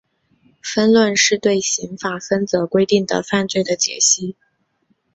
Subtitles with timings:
[0.63, 4.35] 分论是对刑法分则规定的犯罪的解析。